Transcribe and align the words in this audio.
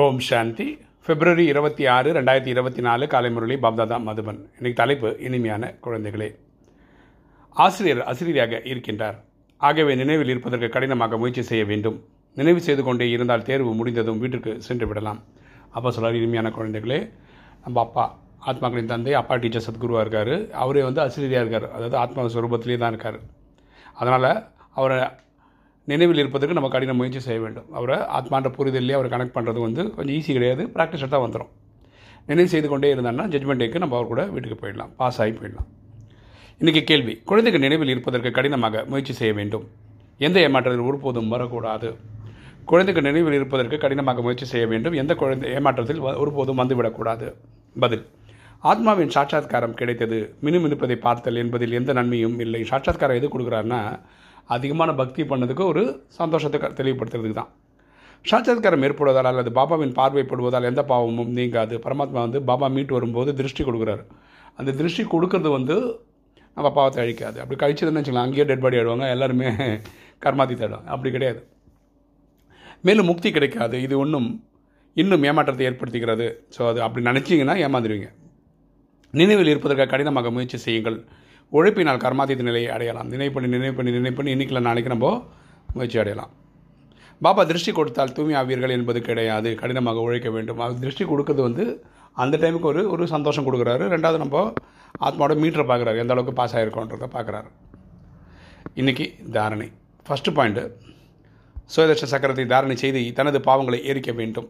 ஓம் 0.00 0.18
சாந்தி. 0.26 0.66
பிப்ரவரி 1.06 1.44
இருபத்தி 1.52 1.86
ஆறு 1.94 2.08
ரெண்டாயிரத்தி 2.12 2.50
இருபத்தி 2.52 2.82
நாலு 2.86 3.06
காலை 3.06 3.30
முரளி 3.30 3.56
பாப்தாதா 3.64 3.96
மதுபன். 4.04 4.38
இன்னைக்கு 4.56 4.78
தலைப்பு 4.78 5.08
இனிமையான 5.26 5.72
குழந்தைகளே. 5.86 6.28
ஆசிரியர் 7.64 8.00
ஆசிரியராக 8.10 8.60
இருக்கின்றார். 8.70 9.16
ஆகவே 9.56 9.94
நினைவில் 9.94 10.28
இருப்பதற்கு 10.28 10.68
கடினமாக 10.68 11.18
முயற்சி 11.18 11.42
செய்ய 11.42 11.64
வேண்டும். 11.64 11.98
நினைவு 12.34 12.60
செய்து 12.60 12.82
கொண்டே 12.82 13.08
இருந்தால் 13.10 13.42
தேர்வு 13.42 13.74
முடிந்ததும் 13.80 14.18
வீட்டிற்கு 14.18 14.54
சென்று 14.68 14.86
விடலாம். 14.86 15.20
அப்பா 15.70 15.90
சொல்கிறார் 15.90 16.18
இனிமையான 16.20 16.52
குழந்தைகளே. 16.58 17.00
நம்ம 17.64 17.80
அப்பா 17.80 18.06
ஆத்மாக்களின் 18.46 18.92
தந்தை 18.94 19.14
அப்பா 19.20 19.36
டீச்சர் 19.36 19.66
சத்குருவாக 19.68 20.04
இருக்கார். 20.06 20.34
அவரே 20.52 20.82
வந்து 20.82 21.00
ஆசிரியராக 21.00 21.44
இருக்கார். 21.46 21.68
அதாவது 21.76 21.96
ஆத்மா 21.96 22.24
ஸ்வரூபத்திலே 22.36 22.78
தான் 22.84 22.94
இருக்கார். 22.94 23.20
அதனால் 23.94 24.30
அவரை 24.80 25.00
நினைவில் 25.84 26.18
இருப்பதற்கு 26.18 26.54
நம்ம 26.54 26.70
கடின 26.70 26.92
முயற்சி 26.92 27.18
செய்ய 27.18 27.40
வேண்டும். 27.40 27.72
அவரை 27.72 27.98
ஆத்மான்ற 27.98 28.52
புரிதல்லையே 28.52 28.92
அவரை 28.92 29.10
கனெக்ட் 29.10 29.36
பண்ணுறது 29.36 29.60
வந்து 29.60 29.94
கொஞ்சம் 29.94 30.16
ஈஸி 30.16 30.32
கிடையாது. 30.32 30.64
ப்ராக்டிஸ் 30.64 31.08
தான் 31.08 31.30
வந்துடும் 31.30 31.48
நினைவு 32.26 32.48
செய்து 32.48 32.68
கொண்டே 32.68 32.94
இருந்தான்னா 32.94 33.28
ஜட்மெண்ட் 33.28 33.60
டேக்கு 33.62 33.78
நம்ம 33.78 33.94
அவர் 33.94 34.06
கூட 34.06 34.24
வீட்டுக்கு 34.24 34.66
போயிடலாம். 34.66 34.90
பாஸ் 34.96 35.20
ஆகி 35.20 35.30
போயிடலாம். 35.30 35.66
இன்றைக்கி 36.60 36.82
கேள்வி 36.82 37.20
குழந்தைகள் 37.24 37.60
நினைவில் 37.60 37.88
இருப்பதற்கு 37.88 38.30
கடினமாக 38.30 38.84
முயற்சி 38.88 39.12
செய்ய 39.12 39.32
வேண்டும். 39.32 39.68
எந்த 40.18 40.40
ஏமாற்றத்தில் 40.40 40.86
ஒருபோதும் 40.86 41.28
வரக்கூடாது. 41.28 41.96
குழந்தைக்கு 42.64 43.02
நினைவில் 43.02 43.32
இருப்பதற்கு 43.32 43.78
கடினமாக 43.78 44.22
முயற்சி 44.22 44.44
செய்ய 44.44 44.66
வேண்டும். 44.66 44.92
எந்த 44.92 45.14
குழந்தை 45.14 45.50
ஏமாற்றத்தில் 45.50 46.00
வ- 46.00 46.18
ஒருபோதும் 46.18 46.58
வந்துவிடக்கூடாது 46.58 47.34
பதில் 47.80 48.06
ஆத்மாவின் 48.58 49.08
சாட்சாத்காரம் 49.08 49.74
கிடைத்தது. 49.74 50.34
மினுமினுப்பதை 50.42 50.96
பார்த்தல் 50.96 51.36
என்பதில் 51.36 51.72
எந்த 51.72 51.92
நன்மையும் 51.92 52.40
இல்லை. 52.40 52.62
சாட்சாத்காரம் 52.62 53.14
எது 53.14 53.28
கொடுக்குறாருன்னா 53.28 54.00
அதிகமான 54.48 54.90
பக்தி 55.00 55.22
பண்ணதுக்கு 55.30 55.64
ஒரு 55.72 55.82
சந்தோஷத்தை 56.20 56.58
தெளிவுபடுத்துறதுக்கு 56.80 57.38
தான். 57.40 57.50
சாட்சாத்காரம் 58.24 58.84
ஏற்படுவதால் 58.86 59.28
அல்லது 59.30 59.50
பாபாவின் 59.58 59.94
பார்வைப்படுவதால் 59.98 60.68
எந்த 60.70 60.82
பாவமும் 60.90 61.32
நீங்காது. 61.38 61.76
பரமாத்மா 61.86 62.20
வந்து 62.26 62.40
பாபா 62.50 62.66
மீட்டு 62.76 62.96
வரும்போது 62.98 63.30
திருஷ்டி 63.40 63.62
கொடுக்குறாரு. 63.68 64.04
அந்த 64.58 64.70
திருஷ்டி 64.80 65.04
கொடுக்கறது 65.14 65.50
வந்து 65.58 65.76
நம்ம 66.56 66.68
பாவத்தை 66.78 67.00
அழிக்காது. 67.04 67.36
அப்படி 67.42 67.58
கழிச்சதுன்னு 67.62 68.00
வச்சுக்கலாம் 68.00 68.26
அங்கேயே 68.26 68.46
டெட் 68.50 68.64
பாடி 68.64 68.78
ஆடுவாங்க 68.80 69.06
எல்லாருமே 69.14 69.48
கர்மாத்தி 70.24 70.54
தேடுவாங்க. 70.62 70.88
அப்படி 70.94 71.10
கிடையாது. 71.16 71.40
மேலும் 72.86 73.08
முக்தி 73.10 73.28
கிடைக்காது. 73.36 73.76
இது 73.86 73.94
ஒன்றும் 74.04 74.28
இன்னும் 75.02 75.24
ஏமாற்றத்தை 75.28 75.64
ஏற்படுத்துகிறது 75.68 76.26
ஸோ 76.54 76.62
அது 76.70 76.80
அப்படி 76.86 77.02
நினச்சிங்கன்னா 77.10 77.54
ஏமாந்துடுவீங்க 77.64 78.08
நினைவில் 79.20 79.50
இருப்பதற்காக 79.52 79.90
கடினமாக 79.92 80.30
முயற்சி 80.34 80.58
செய்யுங்கள். 80.66 80.98
உழைப்பினால் 81.56 82.02
கர்மாதீத 82.04 82.42
நிலையை 82.42 82.70
அடையலாம். 82.74 83.08
நினைவு 83.08 83.32
பண்ணி 83.34 83.48
நினைவு 83.56 83.74
பண்ணி 83.78 83.92
நினைவு 83.92 84.16
பண்ணி 84.16 84.34
இன்னைக்குல 84.34 84.60
நாளைக்கு 84.68 84.92
நம்ம 84.94 85.08
முயற்சி 85.74 85.98
அடையலாம். 85.98 86.32
பாபா 87.24 87.44
திருஷ்டி 87.44 87.72
கொடுத்தால் 87.72 88.12
தூய்மை 88.12 88.34
ஆவீர்கள் 88.40 88.76
என்பது 88.76 89.00
கிடையாது. 89.00 89.54
கடினமாக 89.54 90.00
உழைக்க 90.06 90.30
வேண்டும். 90.30 90.58
அது 90.58 90.80
திருஷ்டி 90.84 91.04
கொடுக்கறது 91.04 91.42
வந்து 91.48 91.64
அந்த 92.12 92.36
டைமுக்கு 92.36 92.70
ஒரு 92.72 92.90
ஒரு 92.90 93.04
சந்தோஷம் 93.06 93.46
கொடுக்குறாரு. 93.48 93.84
ரெண்டாவது 93.94 94.18
நம்ம 94.24 94.52
ஆத்மாவோட 95.06 95.34
மீட்டரை 95.42 95.66
பார்க்குறாரு. 95.70 95.98
எந்த 96.04 96.14
அளவுக்கு 96.14 96.32
பாஸ் 96.40 96.56
ஆகிருக்கோன்றதை 96.56 97.08
பார்க்குறாரு. 97.16 97.50
இன்றைக்கி 98.80 99.06
தாரணை. 99.36 99.68
ஃபஸ்ட்டு 100.08 100.34
பாயிண்ட்டு 100.36 100.64
சுயதர்ஷ 101.74 102.04
சக்கரத்தை 102.10 102.46
தாரணை 102.46 102.76
செய்து 102.76 103.12
தனது 103.12 103.38
பாவங்களை 103.38 103.78
எரிக்க 103.92 104.12
வேண்டும். 104.20 104.48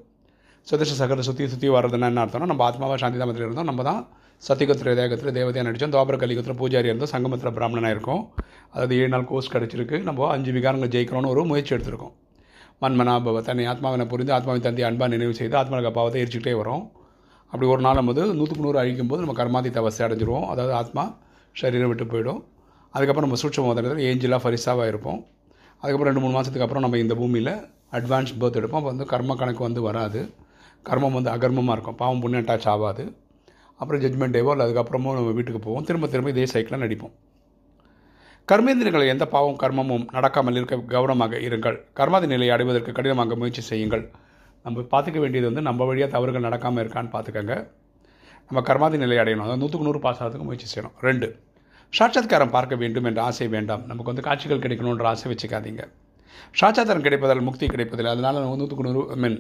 சுயதர்ஷ 0.69 0.93
சகர 0.99 1.21
சுற்றி 1.27 1.45
சுற்றி 1.53 1.69
வர்றதுன்னா 1.77 2.09
என்ன 2.11 2.21
அர்த்தம்னா 2.25 2.49
நம்ம 2.51 2.65
ஆத்மாவாக 2.69 2.99
சாந்தி 3.03 3.19
தாமத்தில் 3.21 3.45
இருந்தோம். 3.47 3.69
நம்ம 3.71 3.83
தான் 3.89 4.01
சத்தியகத்திர 4.43 4.95
தேகத்தில் 5.01 5.33
தேவதையாக 5.39 5.65
நடித்தோம் 5.69 5.93
துவாபர 5.95 6.17
கலிகத்தில் 6.23 6.57
பூஜாரி 6.61 6.89
இருந்தோம். 6.91 7.11
சங்கமத்தில் 7.15 7.55
பிராமணனாக 7.57 7.95
இருக்கும். 7.97 8.23
அதாவது 8.73 8.95
ஏழு 9.01 9.11
நாள் 9.15 9.27
கோர்ஸ் 9.31 9.51
கிடச்சிருக்கு. 9.55 9.97
நம்ம 10.09 10.29
அஞ்சு 10.35 10.53
விகாரங்கள் 10.57 10.93
ஜெயிக்கணும்னு 10.95 11.31
ஒரு 11.35 11.43
முயற்சி 11.51 11.73
எடுத்திருக்கோம். 11.77 12.15
மன்மனாபவ 12.83 13.43
தன்னை 13.49 13.65
ஆத்மாவினை 13.73 14.07
புரிந்து 14.13 14.33
ஆத்மாவின் 14.37 14.65
தந்தை 14.67 14.85
அன்பாக 14.89 15.11
நினைவு 15.15 15.35
செய்து 15.41 15.55
ஆத்மாவுக்கு 15.63 15.93
பாவத்தை 15.99 16.21
எரிச்சுக்கிட்டே 16.23 16.55
வரும். 16.61 16.85
அப்படி 17.53 17.67
ஒரு 17.73 17.83
நாள் 17.87 17.99
நம்ம 18.01 18.13
நூற்றுக்கு 18.39 18.65
நூறு 18.67 18.79
அழிக்கும் 18.83 19.11
போது 19.11 19.23
நம்ம 19.25 19.35
கர்மாதித்த 19.41 19.83
அவஸ்தை 19.83 20.03
அடைஞ்சிருவோம். 20.07 20.47
அதாவது 20.53 20.73
ஆத்மா 20.81 21.05
சரீரம் 21.61 21.91
விட்டு 21.93 22.07
போயிடும். 22.13 22.41
அதுக்கப்புறம் 22.95 23.27
நம்ம 23.29 23.39
சூட்சம் 23.43 23.69
மதத்தில் 23.71 24.05
ஏஞ்சலாக 24.09 24.41
ஃபரிசாவாக 24.45 24.87
இருப்போம். 24.93 25.21
அதுக்கப்புறம் 25.83 26.11
ரெண்டு 26.11 26.23
மூணு 26.25 26.35
மாதத்துக்கு 26.37 26.67
அப்புறம் 26.67 26.85
நம்ம 26.87 26.99
இந்த 27.05 27.15
பூமியில் 27.21 27.53
அட்வான்ஸ் 27.99 28.33
பர்த் 28.41 28.59
எடுப்போம். 28.61 28.81
அப்போ 28.81 28.91
வந்து 28.95 29.07
கர்ம 29.13 29.37
கணக்கு 29.43 29.63
வந்து 29.69 29.83
வராது. 29.89 30.23
கர்மம் 30.89 31.17
வந்து 31.19 31.31
அகர்மமாக 31.35 31.75
இருக்கும். 31.77 31.99
பாவம் 32.03 32.23
புண்ணியம் 32.23 32.45
அட்டாச் 32.45 32.69
ஆகாது. 32.75 33.05
அப்புறம் 33.81 34.01
ஜட்மெண்ட் 34.05 34.35
டேவோ 34.37 34.51
இல்லை 34.55 34.65
அதுக்கப்புறமும் 34.67 35.17
நம்ம 35.19 35.31
வீட்டுக்கு 35.37 35.61
போவோம். 35.67 35.85
திரும்ப 35.89 36.09
திரும்ப 36.15 36.31
இதே 36.35 36.47
சைக்கிளாக 36.55 36.83
நடிப்போம். 36.85 37.15
கர்மேந்திரங்களை 38.51 39.07
எந்த 39.15 39.25
பாவம் 39.35 39.59
கர்மமும் 39.63 40.05
நடக்காமல் 40.17 40.57
இருக்க 40.61 40.77
கவனமாக 40.95 41.39
இருங்கள். 41.49 41.77
கர்மாதி 41.99 42.27
நிலையை 42.33 42.53
அடைவதற்கு 42.57 42.93
கடினமாக 42.99 43.37
முயற்சி 43.43 43.63
செய்யுங்கள். 43.71 44.05
நம்ம 44.65 44.85
பார்த்துக்க 44.93 45.19
வேண்டியது 45.25 45.47
வந்து 45.51 45.63
நம்ம 45.69 45.85
வழியாக 45.91 46.11
தவறுகள் 46.15 46.47
நடக்காமல் 46.49 46.83
இருக்கான்னு 46.85 47.13
பார்த்துக்கோங்க. 47.15 47.55
நம்ம 48.49 48.63
கர்மாதி 48.69 48.97
நிலையை 49.05 49.21
அடையணும். 49.23 49.47
அதாவது 49.47 49.63
நூற்றுக்கு 49.63 49.87
நூறு 49.89 50.01
பாஸ் 50.05 50.21
ஆகிறதுக்கு 50.23 50.49
முயற்சி 50.49 50.69
செய்யணும். 50.73 50.95
ரெண்டு 51.09 51.29
சாட்சாத்காரம் 51.93 52.53
பார்க்க 52.57 52.75
வேண்டும் 52.83 53.07
என்ற 53.09 53.21
ஆசை 53.29 53.49
வேண்டாம். 53.55 53.83
நமக்கு 53.91 54.11
வந்து 54.13 54.27
காட்சிகள் 54.29 54.63
கிடைக்கணுன்ற 54.65 55.07
ஆசை 55.13 55.27
வச்சுக்காதீங்க. 55.33 55.83
சாட்சாத்தாரம் 56.61 57.07
கிடைப்பதால் 57.07 57.47
முக்தி 57.49 57.67
கிடைப்பதில்லை. 57.75 58.13
அதனால் 58.15 58.41
நம்ம 58.45 58.57
நூற்றுக்கு 58.61 58.87
நூறு 58.89 59.03
ஐ 59.17 59.19
மீன் 59.25 59.39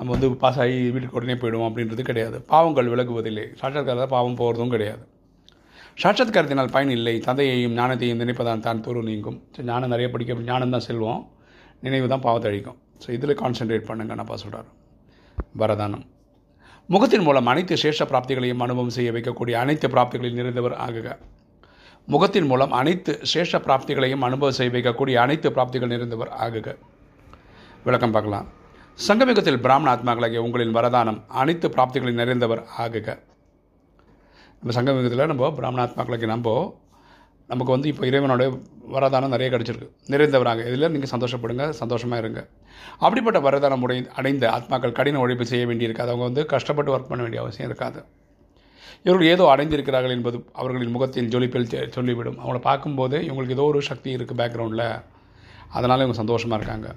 நம்ம 0.00 0.12
வந்து 0.14 0.28
பாஸ் 0.42 0.58
ஆகி 0.64 0.76
வீட்டுக்கு 0.92 1.16
உடனே 1.18 1.34
போயிடுவோம் 1.40 1.68
அப்படின்றது 1.68 2.02
கிடையாது. 2.10 2.36
பாவங்கள் 2.52 2.86
விலகுவதில்லை. 2.92 3.46
சாட்சாத்காரத்தில் 3.60 4.12
பாவம் 4.12 4.36
போகிறதும் 4.38 4.70
கிடையாது. 4.74 5.02
சாட்சாத்காரத்தினால் 6.02 6.70
பயன் 6.74 6.92
இல்லை. 6.98 7.14
தந்தையையும் 7.26 7.74
ஞானத்தையும் 7.78 8.20
நினைப்பதான் 8.22 8.62
தான் 8.66 8.80
தூரம் 8.84 9.08
நீங்கும். 9.10 9.36
ஸோ 9.54 9.62
ஞானம் 9.70 9.92
நிறைய 9.94 10.08
படிக்க 10.14 10.36
ஞானம் 10.50 10.72
தான் 10.74 10.84
செல்வோம். 10.86 11.20
நினைவு 11.86 12.06
தான் 12.12 12.22
பாவத்தை 12.26 12.48
அழிக்கும். 12.50 12.78
ஸோ 13.02 13.08
இதில் 13.16 13.34
கான்சென்ட்ரேட் 13.42 13.84
பண்ணுங்க 13.88 14.14
நான் 14.20 14.30
சொல்கிறார் 14.44 14.70
வரதானம். 15.62 16.04
முகத்தின் 16.94 17.24
மூலம் 17.26 17.50
அனைத்து 17.52 17.74
சேஷ 17.82 18.06
பிராப்திகளையும் 18.12 18.62
அனுபவம் 18.66 18.94
செய்ய 18.96 19.10
வைக்கக்கூடிய 19.16 19.56
அனைத்து 19.64 19.88
பிராப்திகளையும் 19.94 20.40
நிறைந்தவர் 20.40 20.76
ஆகுக. 20.86 21.08
முகத்தின் 22.14 22.48
மூலம் 22.52 22.72
அனைத்து 22.80 23.12
சேஷ 23.32 23.60
பிராப்திகளையும் 23.66 24.24
அனுபவம் 24.28 24.56
செய்ய 24.60 24.72
வைக்கக்கூடிய 24.76 25.18
அனைத்து 25.24 25.50
பிராப்திகள் 25.58 25.92
நிறைந்தவர் 25.94 26.32
ஆகுக. 26.46 26.68
விளக்கம் 27.88 28.16
பார்க்கலாம். 28.16 28.48
சங்கமிகத்தில் 29.04 29.60
பிராமண 29.64 29.88
ஆத்மாக்களாகிய 29.92 30.40
உங்களின் 30.46 30.74
வரதானம் 30.76 31.18
அனைத்து 31.40 31.66
பிராப்திகளையும் 31.74 32.20
நிறைந்தவர் 32.20 32.60
ஆகுக. 32.84 33.08
நம்ம 34.58 34.72
சங்கமிகத்தில் 34.76 35.30
நம்ம 35.30 35.48
பிராமண 35.58 35.80
ஆத்மாக்களாகிய 35.86 36.28
நம்ம 36.32 36.50
நமக்கு 37.52 37.72
வந்து 37.74 37.88
இப்போ 37.90 38.02
இறைவனோட 38.10 38.42
வரதானம் 38.94 39.32
நிறைய 39.34 39.48
கிடச்சிருக்கு. 39.52 39.88
நிறைந்தவராங்க 40.12 40.64
இதில் 40.70 40.90
நீங்கள் 40.94 41.12
சந்தோஷப்படுங்க 41.12 41.64
சந்தோஷமாக 41.80 42.20
இருங்க. 42.22 42.40
அப்படிப்பட்ட 43.04 43.38
வரதானம் 43.46 43.84
உடை 43.86 43.96
அடைந்த 44.20 44.44
ஆத்மாக்கள் 44.56 44.96
கடின 44.98 45.20
உழைப்பு 45.24 45.46
செய்ய 45.52 45.64
வேண்டியிருக்காது. 45.70 46.12
அவங்க 46.12 46.26
வந்து 46.28 46.44
கஷ்டப்பட்டு 46.52 46.92
ஒர்க் 46.96 47.10
பண்ண 47.12 47.22
வேண்டிய 47.26 47.42
அவசியம் 47.44 47.68
இருக்காது. 47.70 48.02
இவர்கள் 49.06 49.32
ஏதோ 49.34 49.46
அடைந்திருக்கிறார்கள் 49.54 50.14
என்பது 50.18 50.40
அவர்களின் 50.60 50.94
முகத்தின் 50.96 51.30
ஜொலிப்பில் 51.36 51.68
சொல்லிவிடும். 51.96 52.38
அவங்கள 52.42 52.60
பார்க்கும்போது 52.68 53.18
இவங்களுக்கு 53.28 53.56
ஏதோ 53.58 53.66
ஒரு 53.72 53.82
சக்தி 53.90 54.10
இருக்குது 54.18 54.40
பேக்ரவுண்டில் 54.42 54.86
அதனால் 55.76 56.02
இவங்க 56.04 56.16
சந்தோஷமாக 56.20 56.58
இருக்காங்க. 56.60 56.88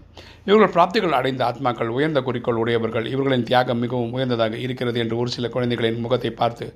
இவர்கள் 0.50 0.74
பிராப்திகள் 0.76 1.18
அடைந்த 1.20 1.42
ஆத்மாக்கள் 1.50 1.94
உயர்ந்த 1.96 2.20
குறிக்கோள் 2.28 2.60
உடையவர்கள் 2.64 3.08
இவர்களின் 3.14 3.48
தியாகம் 3.50 3.82
மிகவும் 3.84 4.14
உயர்ந்ததாக 4.18 4.58
இருக்கிறது 4.66 5.00
என்று 5.04 5.16
ஒரு 5.22 5.32
சில 5.36 5.50
குழந்தைகளின் 5.56 6.04
முகத்தை 6.06 6.32
பார்த்து 6.42 6.68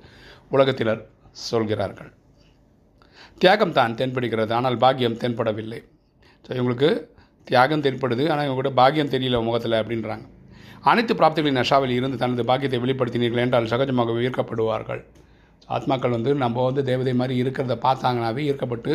உலகத்தினர் 0.56 1.02
சொல்கிறார்கள். 1.48 2.10
தியாகம் 3.42 3.76
தான் 3.78 3.96
தென்படுகிறது 4.00 4.52
ஆனால் 4.58 4.78
பாக்கியம் 4.84 5.20
தென்படவில்லை. 5.22 5.80
ஸோ 6.44 6.50
இவங்களுக்கு 6.58 6.90
தியாகம் 7.48 7.84
தென்படுது 7.84 8.24
ஆனால் 8.32 8.46
இவங்ககிட்ட 8.46 8.72
பாக்கியம் 8.80 9.12
தெரியல 9.14 9.38
முகத்தில் 9.48 9.80
அப்படின்றாங்க. 9.82 10.26
அனைத்து 10.90 11.12
பிராப்திகளின் 11.20 11.60
நஷாவில் 11.60 11.94
இருந்து 11.98 12.18
தனது 12.22 12.42
பாக்கியத்தை 12.50 12.78
வெளிப்படுத்தினீர்கள் 12.82 13.44
என்றால் 13.44 13.70
சகஜமாக 13.72 14.18
ஈர்க்கப்படுவார்கள். 14.26 15.00
ஆத்மாக்கள் 15.76 16.14
வந்து 16.16 16.30
நம்ம 16.42 16.64
வந்து 16.66 16.82
தேவதை 16.90 17.12
மாதிரி 17.20 17.34
இருக்கிறத 17.42 17.74
பார்த்தாங்கனாவே 17.86 18.42
ஈர்க்கப்பட்டு 18.50 18.92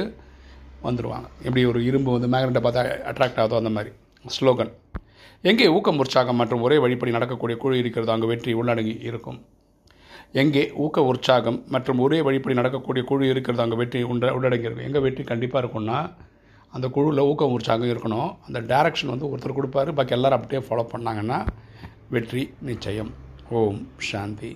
வந்துடுவாங்க 0.88 1.28
எப்படி 1.48 1.64
ஒரு 1.72 1.80
இரும்பு 1.90 2.12
வந்து 2.16 2.30
மேக்னெட்டை 2.34 2.64
பார்த்தா 2.66 2.84
அட்ராக்ட் 3.12 3.42
ஆகுதோ 3.44 3.60
அந்த 3.62 3.72
மாதிரி. 3.78 3.92
ஸ்லோகன் 4.36 4.72
எங்கே 5.50 5.66
ஊக்கம் 5.78 6.00
உற்சாகம் 6.04 6.40
மற்றும் 6.42 6.62
ஒரே 6.66 6.78
வழிப்படி 6.84 7.12
நடக்கக்கூடிய 7.18 7.56
குழு 7.64 7.78
இருக்கிறதோ 7.82 8.12
அங்கே 8.16 8.28
வெற்றி 8.32 8.52
உள்ளடங்கி 8.60 8.94
இருக்கும். 9.10 9.40
எங்கே 10.42 10.62
ஊக்க 10.84 11.00
உற்சாகம் 11.10 11.58
மற்றும் 11.74 12.00
ஒரே 12.04 12.20
வழிப்படி 12.28 12.54
நடக்கக்கூடிய 12.60 13.04
குழு 13.10 13.26
இருக்கிறது 13.34 13.64
அங்கே 13.64 13.78
வெற்றி 13.82 14.00
உண்ட 14.12 14.32
உள்ளடங்கி 14.38 14.68
இருக்கும். 14.68 14.88
எங்கே 14.90 15.02
வெற்றி 15.06 15.24
கண்டிப்பாக 15.32 15.62
இருக்கும்னா 15.64 15.98
அந்த 16.76 16.88
குழுவில் 16.96 17.28
ஊக்கம் 17.30 17.56
உற்சாகம் 17.58 17.92
இருக்கணும். 17.94 18.30
அந்த 18.48 18.60
டைரக்ஷன் 18.72 19.12
வந்து 19.14 19.30
ஒருத்தர் 19.32 19.58
கொடுப்பாரு. 19.58 19.92
பாக்கி 19.98 20.16
எல்லோரும் 20.18 20.40
அப்படியே 20.40 20.62
ஃபாலோ 20.68 20.86
பண்ணாங்கன்னா 20.94 21.40
வெற்றி 22.16 22.44
நிச்சயம். 22.70 23.12
ஓம் 23.60 23.82
சாந்தி. 24.10 24.52